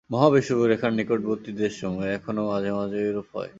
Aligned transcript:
মহা-বিষুবরেখার 0.09 0.91
নিকটবর্তী 0.93 1.51
দেশসমূহে 1.57 2.09
এখনও 2.13 2.43
মাঝে 2.47 2.71
মাঝে 2.73 2.97
এইরূপ 3.01 3.27
হয়। 3.35 3.49